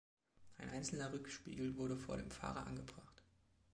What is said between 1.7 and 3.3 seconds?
wurde vor dem Fahrer angebracht.